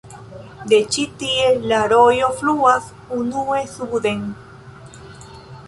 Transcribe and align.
De 0.71 0.77
ĉi-tie 0.95 1.51
la 1.73 1.83
rojo 1.93 2.31
fluas 2.41 2.89
unue 3.19 3.61
suden. 3.77 4.25